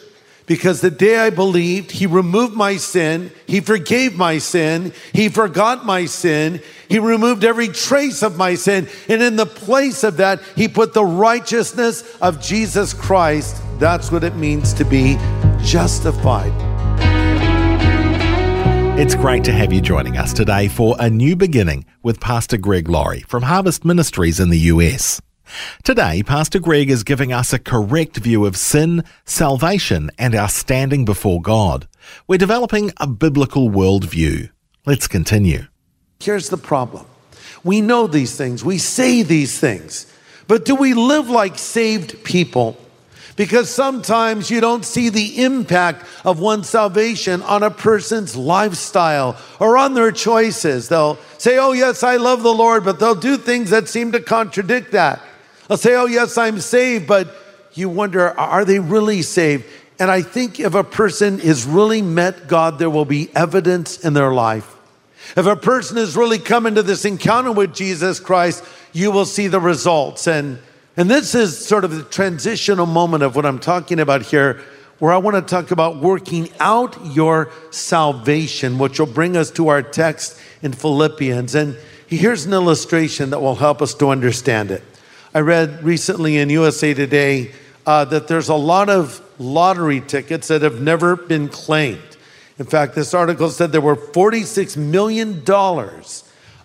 because 0.46 0.82
the 0.82 0.92
day 0.92 1.18
I 1.18 1.32
believed, 1.32 1.92
He 1.92 2.06
removed 2.06 2.54
my 2.54 2.78
sin, 2.78 3.32
He 3.48 3.62
forgave 3.62 4.16
my 4.16 4.38
sin, 4.38 4.94
He 5.12 5.30
forgot 5.30 5.86
my 5.86 6.06
sin, 6.06 6.62
He 6.88 7.00
removed 7.00 7.44
every 7.44 7.70
trace 7.70 8.22
of 8.22 8.38
my 8.38 8.54
sin, 8.56 8.88
and 9.10 9.24
in 9.24 9.38
the 9.38 9.46
place 9.48 10.04
of 10.04 10.18
that, 10.18 10.42
He 10.56 10.68
put 10.68 10.94
the 10.94 11.06
righteousness 11.06 12.04
of 12.22 12.42
Jesus 12.42 12.94
Christ. 12.94 13.60
That's 13.82 14.12
what 14.12 14.24
it 14.24 14.36
means 14.36 14.74
to 14.74 14.86
be 14.86 15.18
justified. 15.64 16.54
It's 18.96 19.16
great 19.16 19.44
to 19.46 19.52
have 19.52 19.74
you 19.74 19.82
joining 19.82 20.18
us 20.18 20.34
today 20.34 20.68
for 20.68 20.96
A 21.00 21.10
New 21.10 21.36
Beginning 21.36 21.86
with 22.04 22.20
Pastor 22.20 22.58
Greg 22.58 22.88
Laurie 22.88 23.22
from 23.22 23.42
Harvest 23.42 23.84
Ministries 23.84 24.40
in 24.40 24.52
the 24.52 24.60
US. 24.60 25.20
Today, 25.84 26.22
Pastor 26.22 26.60
Greg 26.60 26.92
is 26.92 27.04
giving 27.04 27.34
us 27.34 27.54
a 27.54 27.58
correct 27.58 28.18
view 28.18 28.46
of 28.46 28.56
sin, 28.56 29.04
salvation, 29.26 30.12
and 30.20 30.36
our 30.36 30.48
standing 30.48 31.04
before 31.04 31.42
God. 31.42 31.88
We're 32.28 32.38
developing 32.38 32.92
a 32.98 33.08
biblical 33.08 33.72
worldview. 33.72 34.52
Let's 34.86 35.08
continue. 35.08 35.64
Here's 36.20 36.50
the 36.50 36.58
problem 36.58 37.08
we 37.64 37.82
know 37.82 38.06
these 38.06 38.38
things, 38.38 38.64
we 38.64 38.78
say 38.78 39.24
these 39.24 39.60
things, 39.60 40.06
but 40.48 40.66
do 40.66 40.76
we 40.76 40.94
live 40.94 41.32
like 41.32 41.58
saved 41.58 42.24
people? 42.24 42.78
Because 43.36 43.70
sometimes 43.70 44.50
you 44.52 44.62
don't 44.62 44.86
see 44.86 45.10
the 45.10 45.44
impact 45.44 46.06
of 46.26 46.40
one's 46.40 46.70
salvation 46.70 47.42
on 47.44 47.64
a 47.64 47.72
person's 47.72 48.36
lifestyle 48.36 49.38
or 49.60 49.78
on 49.78 49.94
their 49.94 50.12
choices. 50.12 50.90
They'll 50.90 51.18
say, 51.38 51.58
Oh, 51.58 51.72
yes, 51.72 52.04
I 52.04 52.18
love 52.18 52.44
the 52.44 52.54
Lord, 52.54 52.84
but 52.84 53.00
they'll 53.00 53.16
do 53.16 53.38
things 53.38 53.70
that 53.70 53.88
seem 53.88 54.12
to 54.12 54.20
contradict 54.20 54.92
that. 54.92 55.22
They'll 55.68 55.78
say, 55.78 55.96
Oh, 55.96 56.08
yes, 56.08 56.38
I'm 56.38 56.60
saved, 56.60 57.08
but 57.08 57.36
you 57.74 57.90
wonder, 57.90 58.38
are 58.38 58.66
they 58.66 58.80
really 58.80 59.22
saved? 59.22 59.66
And 60.00 60.10
I 60.10 60.22
think 60.24 60.60
if 60.60 60.74
a 60.74 60.84
person 60.84 61.40
has 61.40 61.66
really 61.66 62.02
met 62.02 62.48
God, 62.48 62.80
there 62.80 62.90
will 62.90 63.06
be 63.06 63.30
evidence 63.36 64.04
in 64.04 64.14
their 64.14 64.34
life. 64.34 64.76
If 65.38 65.46
a 65.46 65.56
person 65.56 65.98
has 65.98 66.18
really 66.18 66.40
come 66.40 66.66
into 66.66 66.84
this 66.84 67.06
encounter 67.06 67.52
with 67.52 67.74
Jesus 67.74 68.20
Christ, 68.20 68.64
you 68.92 69.12
will 69.12 69.26
see 69.26 69.48
the 69.48 69.60
results. 69.60 70.28
And, 70.28 70.60
and 70.98 71.10
this 71.10 71.36
is 71.36 71.58
sort 71.58 71.86
of 71.86 71.96
the 71.96 72.04
transitional 72.04 72.86
moment 72.86 73.24
of 73.24 73.36
what 73.36 73.46
I'm 73.46 73.60
talking 73.60 74.00
about 74.00 74.24
here, 74.24 74.62
where 75.00 75.14
I 75.14 75.18
want 75.18 75.36
to 75.36 75.42
talk 75.42 75.72
about 75.72 75.98
working 75.98 76.50
out 76.60 76.98
your 77.06 77.50
salvation, 77.72 78.78
which 78.78 79.00
will 79.00 79.08
bring 79.08 79.38
us 79.38 79.50
to 79.52 79.70
our 79.70 79.82
text 79.82 80.40
in 80.62 80.74
Philippians. 80.74 81.56
And 81.56 81.78
here's 82.08 82.46
an 82.46 82.54
illustration 82.54 83.30
that 83.30 83.40
will 83.40 83.56
help 83.56 83.82
us 83.82 83.94
to 83.96 84.10
understand 84.10 84.70
it. 84.70 84.84
I 85.34 85.40
read 85.40 85.82
recently 85.82 86.38
in 86.38 86.50
USA 86.50 86.94
Today 86.94 87.54
uh, 87.86 88.04
that 88.06 88.28
there's 88.28 88.50
a 88.50 88.56
lot 88.56 88.90
of 88.90 89.22
lottery 89.40 90.02
tickets 90.02 90.50
that 90.50 90.62
have 90.62 90.82
never 90.82 91.16
been 91.16 91.48
claimed. 91.48 92.18
In 92.60 92.66
fact, 92.66 92.96
this 92.96 93.14
article 93.14 93.50
said 93.50 93.72
there 93.72 93.80
were 93.80 93.96
$46 93.96 94.76
million 94.76 95.42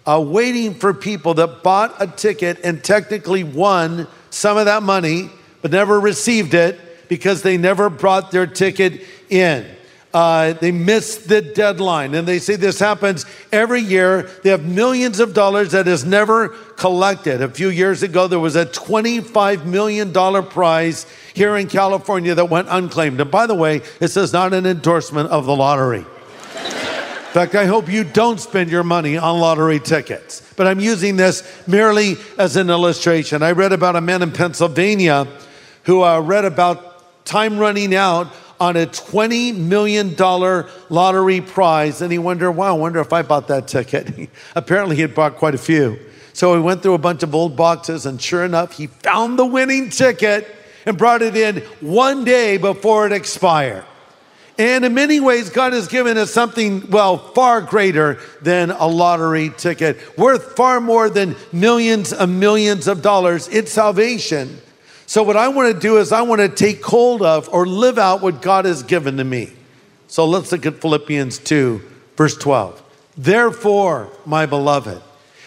uh, 0.06 0.20
waiting 0.20 0.74
for 0.74 0.92
people 0.92 1.34
that 1.34 1.62
bought 1.62 1.94
a 2.00 2.06
ticket 2.06 2.58
and 2.64 2.82
technically 2.82 3.44
won 3.44 4.06
some 4.30 4.56
of 4.56 4.66
that 4.66 4.82
money, 4.82 5.30
but 5.62 5.70
never 5.70 5.98
received 5.98 6.54
it 6.54 7.08
because 7.08 7.42
they 7.42 7.56
never 7.56 7.88
brought 7.88 8.30
their 8.30 8.46
ticket 8.46 9.02
in. 9.28 9.66
Uh, 10.14 10.54
they 10.54 10.72
missed 10.72 11.28
the 11.28 11.42
deadline. 11.42 12.14
And 12.14 12.26
they 12.26 12.38
say 12.38 12.56
this 12.56 12.78
happens 12.78 13.26
every 13.52 13.80
year. 13.80 14.22
They 14.42 14.48
have 14.48 14.64
millions 14.64 15.20
of 15.20 15.34
dollars 15.34 15.72
that 15.72 15.86
is 15.86 16.06
never 16.06 16.48
collected. 16.76 17.42
A 17.42 17.50
few 17.50 17.68
years 17.68 18.02
ago, 18.02 18.26
there 18.26 18.40
was 18.40 18.56
a 18.56 18.64
$25 18.64 19.66
million 19.66 20.12
prize 20.12 21.04
here 21.34 21.56
in 21.56 21.68
California 21.68 22.34
that 22.34 22.48
went 22.48 22.68
unclaimed. 22.70 23.20
And 23.20 23.30
by 23.30 23.46
the 23.46 23.54
way, 23.54 23.80
this 23.98 24.16
is 24.16 24.32
not 24.32 24.54
an 24.54 24.64
endorsement 24.64 25.28
of 25.28 25.44
the 25.44 25.54
lottery. 25.54 26.06
In 27.26 27.32
fact, 27.32 27.54
I 27.54 27.66
hope 27.66 27.90
you 27.90 28.02
don't 28.02 28.40
spend 28.40 28.70
your 28.70 28.82
money 28.82 29.18
on 29.18 29.38
lottery 29.40 29.78
tickets. 29.78 30.42
But 30.56 30.66
I'm 30.66 30.80
using 30.80 31.16
this 31.16 31.42
merely 31.66 32.16
as 32.38 32.56
an 32.56 32.70
illustration. 32.70 33.42
I 33.42 33.52
read 33.52 33.72
about 33.72 33.94
a 33.94 34.00
man 34.00 34.22
in 34.22 34.32
Pennsylvania 34.32 35.26
who 35.84 36.02
uh, 36.02 36.20
read 36.20 36.46
about 36.46 37.24
time 37.26 37.58
running 37.58 37.94
out 37.94 38.32
on 38.58 38.76
a 38.76 38.86
$20 38.86 39.54
million 39.54 40.16
lottery 40.88 41.40
prize. 41.42 42.00
And 42.00 42.10
he 42.10 42.18
wondered, 42.18 42.52
wow, 42.52 42.74
I 42.74 42.78
wonder 42.78 43.00
if 43.00 43.12
I 43.12 43.22
bought 43.22 43.48
that 43.48 43.68
ticket. 43.68 44.30
Apparently, 44.54 44.96
he 44.96 45.02
had 45.02 45.14
bought 45.14 45.36
quite 45.36 45.54
a 45.54 45.58
few. 45.58 45.98
So 46.32 46.54
he 46.54 46.60
went 46.60 46.82
through 46.82 46.94
a 46.94 46.98
bunch 46.98 47.22
of 47.22 47.34
old 47.34 47.56
boxes, 47.56 48.04
and 48.04 48.20
sure 48.20 48.44
enough, 48.44 48.72
he 48.72 48.88
found 48.88 49.38
the 49.38 49.46
winning 49.46 49.90
ticket 49.90 50.46
and 50.84 50.96
brought 50.98 51.22
it 51.22 51.36
in 51.36 51.58
one 51.80 52.24
day 52.24 52.56
before 52.58 53.06
it 53.06 53.12
expired. 53.12 53.84
And 54.58 54.86
in 54.86 54.94
many 54.94 55.20
ways, 55.20 55.50
God 55.50 55.74
has 55.74 55.86
given 55.86 56.16
us 56.16 56.32
something, 56.32 56.88
well, 56.88 57.18
far 57.18 57.60
greater 57.60 58.18
than 58.40 58.70
a 58.70 58.86
lottery 58.86 59.50
ticket, 59.50 59.98
worth 60.16 60.56
far 60.56 60.80
more 60.80 61.10
than 61.10 61.36
millions 61.52 62.12
and 62.12 62.40
millions 62.40 62.88
of 62.88 63.02
dollars. 63.02 63.48
It's 63.48 63.70
salvation. 63.70 64.58
So, 65.06 65.22
what 65.22 65.36
I 65.36 65.48
want 65.48 65.74
to 65.74 65.80
do 65.80 65.98
is, 65.98 66.10
I 66.10 66.22
want 66.22 66.40
to 66.40 66.48
take 66.48 66.84
hold 66.84 67.22
of 67.22 67.48
or 67.50 67.66
live 67.66 67.98
out 67.98 68.22
what 68.22 68.40
God 68.40 68.64
has 68.64 68.82
given 68.82 69.18
to 69.18 69.24
me. 69.24 69.52
So, 70.08 70.26
let's 70.26 70.50
look 70.50 70.64
at 70.64 70.80
Philippians 70.80 71.38
2, 71.38 71.82
verse 72.16 72.36
12. 72.36 72.82
Therefore, 73.16 74.10
my 74.24 74.46
beloved, 74.46 75.02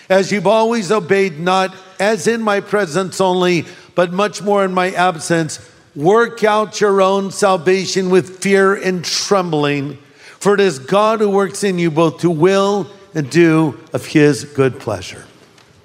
as 0.07 0.31
you've 0.31 0.47
always 0.47 0.91
obeyed, 0.91 1.39
not 1.39 1.75
as 1.99 2.27
in 2.27 2.41
my 2.41 2.61
presence 2.61 3.19
only, 3.19 3.65
but 3.95 4.13
much 4.13 4.41
more 4.41 4.63
in 4.63 4.73
my 4.73 4.91
absence, 4.91 5.59
work 5.99 6.45
out 6.45 6.79
your 6.79 7.01
own 7.01 7.29
salvation 7.29 8.09
with 8.09 8.39
fear 8.39 8.73
and 8.73 9.03
trembling, 9.03 9.97
for 10.39 10.53
it 10.53 10.61
is 10.61 10.79
God 10.79 11.19
who 11.19 11.29
works 11.29 11.61
in 11.65 11.77
you 11.77 11.91
both 11.91 12.21
to 12.21 12.29
will 12.29 12.89
and 13.13 13.29
do 13.29 13.77
of 13.91 14.05
his 14.05 14.45
good 14.45 14.79
pleasure. 14.79 15.25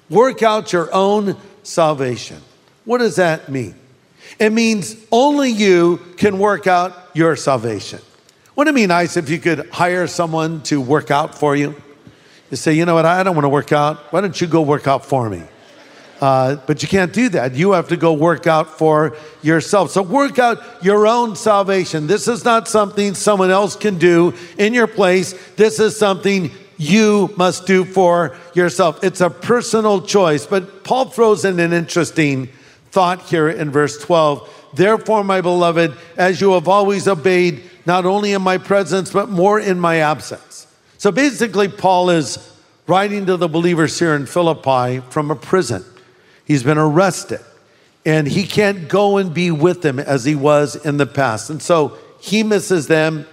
Work 0.09 0.41
out 0.41 0.71
your 0.71 0.93
own 0.93 1.35
salvation. 1.63 2.41
What 2.85 2.99
does 2.99 3.17
that 3.17 3.49
mean? 3.49 3.75
It 4.39 4.51
means 4.53 4.95
only 5.11 5.49
you 5.49 5.99
can 6.15 6.39
work 6.39 6.65
out 6.65 6.93
your 7.13 7.35
salvation. 7.35 7.99
Wouldn't 8.55 8.73
it 8.73 8.79
be 8.79 8.87
nice 8.87 9.17
if 9.17 9.29
you 9.29 9.37
could 9.37 9.69
hire 9.69 10.07
someone 10.07 10.61
to 10.63 10.79
work 10.79 11.11
out 11.11 11.37
for 11.37 11.57
you? 11.57 11.75
You 12.51 12.57
say, 12.57 12.71
you 12.71 12.85
know 12.85 12.95
what, 12.95 13.05
I 13.05 13.21
don't 13.23 13.35
want 13.35 13.43
to 13.43 13.49
work 13.49 13.73
out. 13.73 13.97
Why 14.13 14.21
don't 14.21 14.39
you 14.39 14.47
go 14.47 14.61
work 14.61 14.87
out 14.87 15.05
for 15.05 15.29
me? 15.29 15.43
Uh, 16.21 16.55
but 16.67 16.81
you 16.81 16.87
can't 16.87 17.11
do 17.11 17.29
that. 17.29 17.55
You 17.55 17.73
have 17.73 17.89
to 17.89 17.97
go 17.97 18.13
work 18.13 18.47
out 18.47 18.77
for 18.77 19.15
yourself. 19.41 19.91
So 19.91 20.01
work 20.01 20.39
out 20.39 20.63
your 20.81 21.07
own 21.07 21.35
salvation. 21.35 22.07
This 22.07 22.27
is 22.27 22.45
not 22.45 22.67
something 22.67 23.13
someone 23.15 23.51
else 23.51 23.75
can 23.75 23.97
do 23.97 24.33
in 24.57 24.73
your 24.73 24.87
place. 24.87 25.33
This 25.55 25.79
is 25.79 25.97
something 25.97 26.51
you 26.77 27.33
must 27.37 27.65
do 27.65 27.85
for 27.85 28.35
yourself. 28.53 29.03
It's 29.03 29.21
a 29.21 29.29
personal 29.29 30.01
choice. 30.01 30.45
But 30.45 30.83
Paul 30.83 31.05
throws 31.05 31.45
in 31.45 31.59
an 31.59 31.73
interesting 31.73 32.49
thought 32.91 33.21
here 33.23 33.49
in 33.49 33.71
verse 33.71 33.97
12. 34.01 34.71
Therefore, 34.73 35.23
my 35.23 35.41
beloved, 35.41 35.95
as 36.17 36.41
you 36.41 36.53
have 36.53 36.67
always 36.67 37.07
obeyed, 37.07 37.63
not 37.85 38.05
only 38.05 38.33
in 38.33 38.41
my 38.41 38.57
presence, 38.57 39.11
but 39.11 39.29
more 39.29 39.59
in 39.59 39.79
my 39.79 39.97
absence. 39.97 40.67
So 40.97 41.11
basically, 41.11 41.67
Paul 41.67 42.09
is 42.09 42.53
writing 42.87 43.25
to 43.25 43.37
the 43.37 43.47
believers 43.47 43.97
here 43.97 44.15
in 44.15 44.25
Philippi 44.25 45.01
from 45.09 45.31
a 45.31 45.35
prison. 45.35 45.83
He's 46.45 46.63
been 46.63 46.77
arrested 46.77 47.41
and 48.05 48.27
he 48.27 48.45
can't 48.45 48.87
go 48.87 49.17
and 49.17 49.33
be 49.33 49.51
with 49.51 49.81
them 49.81 49.99
as 49.99 50.23
he 50.23 50.35
was 50.35 50.75
in 50.75 50.97
the 50.97 51.07
past. 51.07 51.49
And 51.49 51.61
so 51.61 51.97
he 52.19 52.43
misses 52.43 52.87
them 52.87 53.25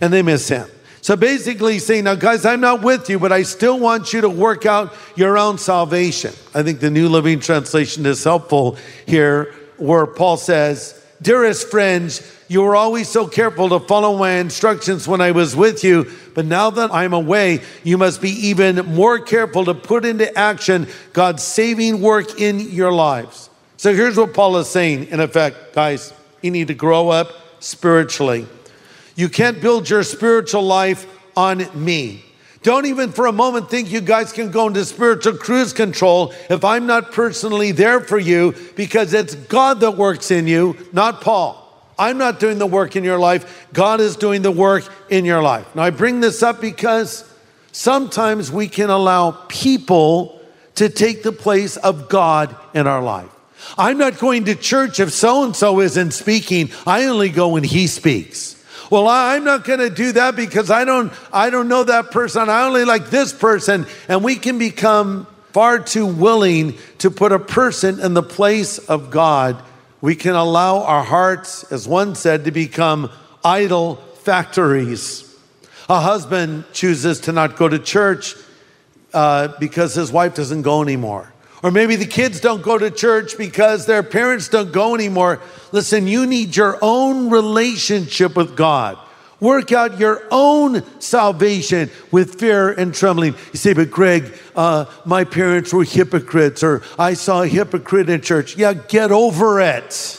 and 0.00 0.12
they 0.12 0.22
miss 0.22 0.48
him. 0.48 0.68
So 1.02 1.16
basically, 1.16 1.74
he's 1.74 1.86
saying, 1.86 2.04
Now, 2.04 2.14
guys, 2.14 2.44
I'm 2.44 2.60
not 2.60 2.82
with 2.82 3.08
you, 3.08 3.18
but 3.18 3.32
I 3.32 3.42
still 3.42 3.78
want 3.78 4.12
you 4.12 4.20
to 4.20 4.28
work 4.28 4.66
out 4.66 4.94
your 5.16 5.38
own 5.38 5.56
salvation. 5.56 6.32
I 6.54 6.62
think 6.62 6.80
the 6.80 6.90
New 6.90 7.08
Living 7.08 7.40
Translation 7.40 8.04
is 8.04 8.22
helpful 8.22 8.76
here, 9.06 9.54
where 9.78 10.06
Paul 10.06 10.36
says, 10.36 11.02
Dearest 11.22 11.68
friends, 11.68 12.20
you 12.50 12.62
were 12.62 12.74
always 12.74 13.08
so 13.08 13.28
careful 13.28 13.68
to 13.68 13.78
follow 13.78 14.18
my 14.18 14.32
instructions 14.32 15.06
when 15.06 15.20
I 15.20 15.30
was 15.30 15.54
with 15.54 15.84
you, 15.84 16.10
but 16.34 16.44
now 16.46 16.68
that 16.70 16.92
I'm 16.92 17.12
away, 17.12 17.60
you 17.84 17.96
must 17.96 18.20
be 18.20 18.48
even 18.48 18.74
more 18.86 19.20
careful 19.20 19.66
to 19.66 19.72
put 19.72 20.04
into 20.04 20.36
action 20.36 20.88
God's 21.12 21.44
saving 21.44 22.00
work 22.00 22.40
in 22.40 22.58
your 22.58 22.90
lives. 22.90 23.50
So 23.76 23.94
here's 23.94 24.16
what 24.16 24.34
Paul 24.34 24.56
is 24.56 24.68
saying 24.68 25.06
in 25.10 25.20
effect, 25.20 25.74
guys, 25.76 26.12
you 26.42 26.50
need 26.50 26.66
to 26.66 26.74
grow 26.74 27.08
up 27.08 27.30
spiritually. 27.60 28.48
You 29.14 29.28
can't 29.28 29.60
build 29.60 29.88
your 29.88 30.02
spiritual 30.02 30.62
life 30.62 31.06
on 31.36 31.68
me. 31.72 32.24
Don't 32.64 32.86
even 32.86 33.12
for 33.12 33.26
a 33.26 33.32
moment 33.32 33.70
think 33.70 33.92
you 33.92 34.00
guys 34.00 34.32
can 34.32 34.50
go 34.50 34.66
into 34.66 34.84
spiritual 34.84 35.36
cruise 35.36 35.72
control 35.72 36.34
if 36.50 36.64
I'm 36.64 36.88
not 36.88 37.12
personally 37.12 37.70
there 37.70 38.00
for 38.00 38.18
you 38.18 38.56
because 38.74 39.14
it's 39.14 39.36
God 39.36 39.78
that 39.80 39.92
works 39.92 40.32
in 40.32 40.48
you, 40.48 40.76
not 40.92 41.20
Paul. 41.20 41.59
I'm 42.00 42.16
not 42.16 42.40
doing 42.40 42.56
the 42.58 42.66
work 42.66 42.96
in 42.96 43.04
your 43.04 43.18
life. 43.18 43.68
God 43.74 44.00
is 44.00 44.16
doing 44.16 44.40
the 44.40 44.50
work 44.50 44.90
in 45.10 45.26
your 45.26 45.42
life. 45.42 45.76
Now, 45.76 45.82
I 45.82 45.90
bring 45.90 46.20
this 46.20 46.42
up 46.42 46.58
because 46.58 47.30
sometimes 47.72 48.50
we 48.50 48.68
can 48.68 48.88
allow 48.88 49.32
people 49.48 50.40
to 50.76 50.88
take 50.88 51.22
the 51.22 51.30
place 51.30 51.76
of 51.76 52.08
God 52.08 52.56
in 52.72 52.86
our 52.86 53.02
life. 53.02 53.28
I'm 53.76 53.98
not 53.98 54.18
going 54.18 54.46
to 54.46 54.54
church 54.54 54.98
if 54.98 55.12
so 55.12 55.44
and 55.44 55.54
so 55.54 55.80
isn't 55.80 56.12
speaking. 56.12 56.70
I 56.86 57.04
only 57.04 57.28
go 57.28 57.48
when 57.48 57.64
he 57.64 57.86
speaks. 57.86 58.56
Well, 58.88 59.06
I'm 59.06 59.44
not 59.44 59.64
going 59.64 59.80
to 59.80 59.90
do 59.90 60.12
that 60.12 60.34
because 60.34 60.70
I 60.70 60.86
don't 60.86 61.12
I 61.32 61.50
don't 61.50 61.68
know 61.68 61.84
that 61.84 62.10
person. 62.10 62.48
I 62.48 62.62
only 62.62 62.86
like 62.86 63.10
this 63.10 63.34
person 63.34 63.86
and 64.08 64.24
we 64.24 64.36
can 64.36 64.58
become 64.58 65.26
far 65.52 65.78
too 65.78 66.06
willing 66.06 66.78
to 66.98 67.10
put 67.10 67.30
a 67.30 67.38
person 67.38 68.00
in 68.00 68.14
the 68.14 68.22
place 68.22 68.78
of 68.78 69.10
God. 69.10 69.62
We 70.00 70.14
can 70.14 70.34
allow 70.34 70.82
our 70.84 71.04
hearts, 71.04 71.70
as 71.70 71.86
one 71.86 72.14
said, 72.14 72.44
to 72.44 72.50
become 72.50 73.10
idol 73.44 73.96
factories. 73.96 75.26
A 75.88 76.00
husband 76.00 76.64
chooses 76.72 77.20
to 77.20 77.32
not 77.32 77.56
go 77.56 77.68
to 77.68 77.78
church 77.78 78.34
uh, 79.12 79.48
because 79.58 79.94
his 79.94 80.10
wife 80.10 80.34
doesn't 80.34 80.62
go 80.62 80.82
anymore. 80.82 81.32
Or 81.62 81.70
maybe 81.70 81.96
the 81.96 82.06
kids 82.06 82.40
don't 82.40 82.62
go 82.62 82.78
to 82.78 82.90
church 82.90 83.36
because 83.36 83.84
their 83.84 84.02
parents 84.02 84.48
don't 84.48 84.72
go 84.72 84.94
anymore. 84.94 85.40
Listen, 85.72 86.06
you 86.06 86.26
need 86.26 86.56
your 86.56 86.78
own 86.80 87.28
relationship 87.28 88.36
with 88.36 88.56
God. 88.56 88.98
Work 89.40 89.72
out 89.72 89.98
your 89.98 90.22
own 90.30 90.84
salvation 91.00 91.90
with 92.10 92.38
fear 92.38 92.70
and 92.70 92.94
trembling. 92.94 93.34
You 93.52 93.58
say, 93.58 93.72
but 93.72 93.90
Greg, 93.90 94.32
uh, 94.54 94.84
my 95.06 95.24
parents 95.24 95.72
were 95.72 95.84
hypocrites, 95.84 96.62
or 96.62 96.82
I 96.98 97.14
saw 97.14 97.42
a 97.42 97.48
hypocrite 97.48 98.10
in 98.10 98.20
church. 98.20 98.56
Yeah, 98.56 98.74
get 98.74 99.10
over 99.10 99.60
it. 99.60 100.16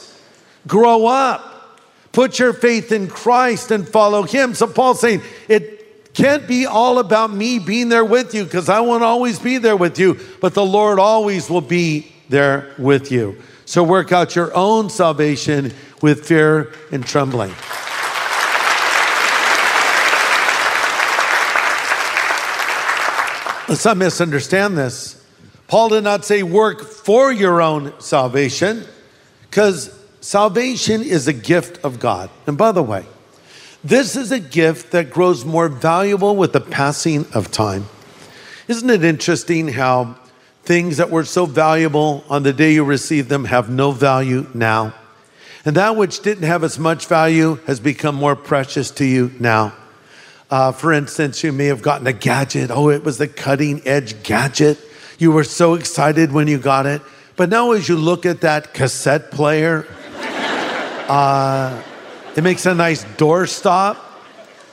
Grow 0.68 1.06
up. 1.06 1.80
Put 2.12 2.40
your 2.40 2.52
faith 2.52 2.92
in 2.92 3.08
Christ 3.08 3.72
and 3.72 3.88
follow 3.88 4.24
Him. 4.24 4.54
So 4.54 4.68
Paul's 4.68 5.00
saying, 5.00 5.22
it 5.48 6.14
can't 6.14 6.48
be 6.48 6.66
all 6.66 7.00
about 7.00 7.32
me 7.32 7.60
being 7.60 7.90
there 7.90 8.04
with 8.04 8.34
you 8.34 8.44
because 8.44 8.70
I 8.70 8.82
won't 8.82 9.04
always 9.04 9.40
be 9.40 9.60
there 9.60 9.78
with 9.78 9.98
you, 9.98 10.20
but 10.42 10.54
the 10.54 10.66
Lord 10.66 11.00
always 11.00 11.50
will 11.50 11.62
be 11.62 12.12
there 12.28 12.74
with 12.78 13.12
you. 13.12 13.38
So 13.66 13.84
work 13.84 14.12
out 14.12 14.36
your 14.36 14.54
own 14.54 14.90
salvation 14.90 15.74
with 16.02 16.26
fear 16.26 16.74
and 16.92 17.06
trembling. 17.06 17.54
Let's 23.72 23.86
not 23.86 23.96
misunderstand 23.96 24.78
this. 24.78 25.24
Paul 25.70 25.88
did 25.88 26.04
not 26.04 26.26
say 26.26 26.44
work 26.44 26.82
for 26.82 27.32
your 27.32 27.62
own 27.62 27.98
salvation 28.02 28.84
because 29.50 29.98
salvation 30.20 31.02
is 31.02 31.30
a 31.30 31.32
gift 31.32 31.82
of 31.82 31.98
God. 31.98 32.30
And 32.48 32.58
by 32.58 32.74
the 32.74 32.84
way, 32.84 33.06
this 33.82 34.18
is 34.18 34.30
a 34.30 34.42
gift 34.42 34.92
that 34.92 35.10
grows 35.10 35.46
more 35.46 35.70
valuable 35.70 36.36
with 36.36 36.52
the 36.52 36.60
passing 36.60 37.26
of 37.34 37.50
time. 37.50 37.86
Isn't 38.68 38.90
it 38.90 39.06
interesting 39.06 39.70
how 39.70 40.18
things 40.64 40.98
that 40.98 41.10
were 41.10 41.24
so 41.24 41.46
valuable 41.46 42.26
on 42.30 42.44
the 42.44 42.52
day 42.52 42.74
you 42.74 42.84
received 42.84 43.30
them 43.30 43.46
have 43.46 43.70
no 43.70 43.92
value 43.92 44.48
now? 44.54 44.94
And 45.64 45.78
that 45.78 45.96
which 45.96 46.20
didn't 46.20 46.44
have 46.44 46.66
as 46.66 46.78
much 46.78 47.06
value 47.06 47.56
has 47.68 47.80
become 47.80 48.16
more 48.16 48.36
precious 48.36 48.92
to 48.92 49.06
you 49.06 49.32
now. 49.40 49.72
Uh, 50.52 50.74
for 50.74 50.92
instance, 50.92 51.46
you 51.46 51.54
may 51.54 51.68
have 51.68 51.82
gotten 51.82 52.06
a 52.06 52.12
gadget. 52.12 52.72
Oh, 52.72 52.90
it 52.90 53.06
was 53.06 53.18
the 53.18 53.28
cutting 53.28 53.82
edge 53.88 54.22
gadget. 54.22 54.78
You 55.18 55.32
were 55.32 55.46
so 55.46 55.76
excited 55.76 56.34
when 56.34 56.50
you 56.50 56.58
got 56.58 56.86
it. 56.86 57.02
But 57.38 57.48
now, 57.48 57.72
as 57.72 57.88
you 57.88 57.96
look 57.96 58.26
at 58.26 58.42
that 58.42 58.74
cassette 58.74 59.32
player, 59.32 59.88
uh, 61.08 61.82
it 62.36 62.44
makes 62.44 62.66
a 62.66 62.76
nice 62.76 63.06
doorstop. 63.16 63.98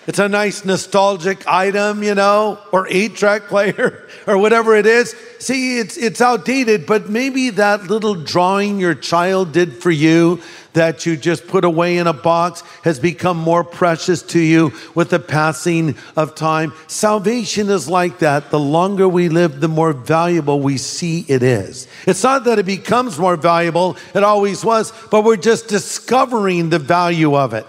It's 0.09 0.19
a 0.19 0.29
nice 0.29 0.65
nostalgic 0.65 1.47
item, 1.47 2.03
you 2.03 2.15
know, 2.17 2.59
or 2.73 2.89
eight 2.89 3.15
track 3.15 3.43
player 3.43 4.09
or 4.27 4.37
whatever 4.37 4.75
it 4.75 4.87
is. 4.87 5.15
See, 5.39 5.79
it's, 5.79 5.97
it's 5.97 6.21
outdated, 6.21 6.87
but 6.87 7.09
maybe 7.09 7.51
that 7.51 7.85
little 7.85 8.17
drawing 8.17 8.81
your 8.81 8.95
child 8.95 9.53
did 9.53 9.75
for 9.75 9.93
you 9.93 10.41
that 10.79 11.05
you 11.05 11.17
just 11.17 11.49
put 11.49 11.65
away 11.65 11.99
in 11.99 12.07
a 12.07 12.13
box 12.13 12.63
has 12.85 13.01
become 13.01 13.37
more 13.37 13.65
precious 13.65 14.23
to 14.23 14.39
you 14.39 14.73
with 14.95 15.11
the 15.11 15.19
passing 15.19 15.97
of 16.17 16.37
time. 16.37 16.73
Salvation 16.87 17.69
is 17.69 17.89
like 17.89 18.21
that. 18.21 18.51
The 18.51 18.61
longer 18.61 19.09
we 19.09 19.29
live, 19.29 19.59
the 19.59 19.67
more 19.67 19.93
valuable 19.93 20.61
we 20.61 20.79
see 20.79 21.25
it 21.27 21.43
is. 21.43 21.89
It's 22.07 22.23
not 22.23 22.45
that 22.45 22.61
it 22.61 22.67
becomes 22.67 23.19
more 23.19 23.37
valuable, 23.37 23.97
it 24.15 24.23
always 24.23 24.65
was, 24.65 24.93
but 25.11 25.25
we're 25.25 25.37
just 25.37 25.67
discovering 25.67 26.71
the 26.71 26.79
value 26.79 27.35
of 27.35 27.55
it. 27.55 27.67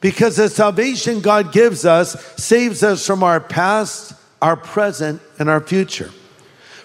Because 0.00 0.36
the 0.36 0.48
salvation 0.48 1.20
God 1.20 1.52
gives 1.52 1.84
us 1.84 2.16
saves 2.36 2.82
us 2.82 3.06
from 3.06 3.22
our 3.22 3.40
past, 3.40 4.14
our 4.40 4.56
present, 4.56 5.20
and 5.38 5.50
our 5.50 5.60
future. 5.60 6.10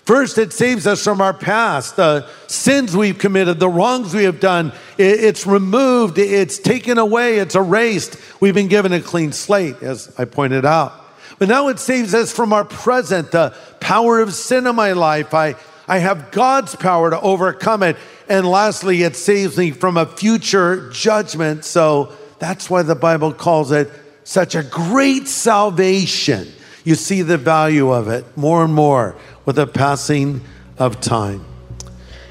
First, 0.05 0.39
it 0.39 0.51
saves 0.51 0.87
us 0.87 1.03
from 1.03 1.21
our 1.21 1.33
past, 1.33 1.95
the 1.95 2.27
sins 2.47 2.97
we've 2.97 3.19
committed, 3.19 3.59
the 3.59 3.69
wrongs 3.69 4.13
we 4.15 4.23
have 4.23 4.39
done. 4.39 4.71
It's 4.97 5.45
removed, 5.45 6.17
it's 6.17 6.57
taken 6.57 6.97
away, 6.97 7.37
it's 7.37 7.55
erased. 7.55 8.17
We've 8.39 8.55
been 8.55 8.67
given 8.67 8.93
a 8.93 8.99
clean 8.99 9.31
slate, 9.31 9.81
as 9.83 10.13
I 10.17 10.25
pointed 10.25 10.65
out. 10.65 10.93
But 11.37 11.49
now 11.49 11.67
it 11.67 11.79
saves 11.79 12.13
us 12.13 12.31
from 12.31 12.51
our 12.51 12.65
present, 12.65 13.31
the 13.31 13.55
power 13.79 14.19
of 14.19 14.33
sin 14.33 14.65
in 14.67 14.75
my 14.75 14.93
life. 14.93 15.33
I, 15.33 15.55
I 15.87 15.99
have 15.99 16.31
God's 16.31 16.75
power 16.75 17.09
to 17.09 17.19
overcome 17.19 17.83
it. 17.83 17.97
And 18.27 18.47
lastly, 18.47 19.03
it 19.03 19.15
saves 19.15 19.57
me 19.57 19.71
from 19.71 19.97
a 19.97 20.05
future 20.05 20.89
judgment. 20.91 21.65
So 21.65 22.13
that's 22.39 22.69
why 22.69 22.83
the 22.83 22.95
Bible 22.95 23.33
calls 23.33 23.71
it 23.71 23.91
such 24.23 24.55
a 24.55 24.63
great 24.63 25.27
salvation. 25.27 26.47
You 26.83 26.95
see 26.95 27.21
the 27.21 27.37
value 27.37 27.91
of 27.91 28.07
it 28.07 28.25
more 28.35 28.63
and 28.63 28.73
more 28.73 29.15
with 29.51 29.57
the 29.57 29.67
passing 29.67 30.39
of 30.77 31.01
time. 31.01 31.43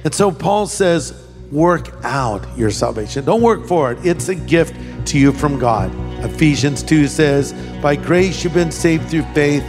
And 0.04 0.14
so 0.14 0.30
Paul 0.30 0.66
says, 0.66 1.12
work 1.52 1.90
out 2.02 2.46
your 2.56 2.70
salvation. 2.70 3.26
Don't 3.26 3.42
work 3.42 3.66
for 3.66 3.92
it, 3.92 3.98
it's 4.06 4.30
a 4.30 4.34
gift 4.34 4.74
to 5.08 5.18
you 5.18 5.30
from 5.30 5.58
God. 5.58 5.92
Ephesians 6.24 6.82
2 6.82 7.08
says, 7.08 7.52
By 7.82 7.96
grace 7.96 8.42
you've 8.42 8.54
been 8.54 8.72
saved 8.72 9.10
through 9.10 9.24
faith, 9.34 9.64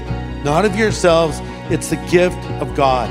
not 0.45 0.63
of 0.63 0.77
yourselves, 0.77 1.39
it's 1.69 1.89
the 1.89 1.97
gift 2.09 2.41
of 2.61 2.73
God. 2.73 3.09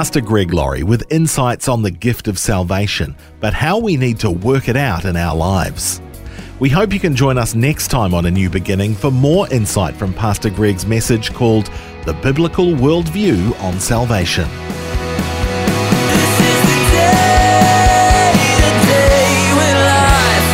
Pastor 0.00 0.22
Greg 0.22 0.54
Laurie 0.54 0.82
with 0.82 1.04
insights 1.12 1.68
on 1.68 1.82
the 1.82 1.90
gift 1.90 2.26
of 2.26 2.38
salvation, 2.38 3.14
but 3.38 3.52
how 3.52 3.78
we 3.78 3.98
need 3.98 4.18
to 4.20 4.30
work 4.30 4.66
it 4.66 4.76
out 4.76 5.04
in 5.04 5.14
our 5.14 5.36
lives. 5.36 6.00
We 6.58 6.70
hope 6.70 6.90
you 6.94 6.98
can 6.98 7.14
join 7.14 7.36
us 7.36 7.54
next 7.54 7.88
time 7.88 8.14
on 8.14 8.24
A 8.24 8.30
New 8.30 8.48
Beginning 8.48 8.94
for 8.94 9.10
more 9.10 9.46
insight 9.52 9.94
from 9.94 10.14
Pastor 10.14 10.48
Greg's 10.48 10.86
message 10.86 11.34
called 11.34 11.70
The 12.06 12.14
Biblical 12.14 12.68
Worldview 12.68 13.60
on 13.60 13.78
Salvation. 13.78 14.48
This 14.48 16.40
is 16.48 16.62
the 16.62 16.80
day, 16.96 18.32
the 18.56 18.72
day 18.88 19.52
when 19.58 19.76
life 19.84 20.48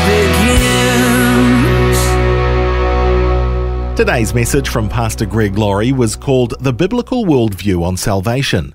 begins. 3.87 3.97
Today's 3.97 4.35
message 4.35 4.69
from 4.71 4.89
Pastor 4.89 5.25
Greg 5.25 5.57
Laurie 5.57 5.93
was 5.93 6.17
called 6.17 6.55
The 6.59 6.73
Biblical 6.73 7.25
Worldview 7.25 7.85
on 7.85 7.97
Salvation. 7.97 8.75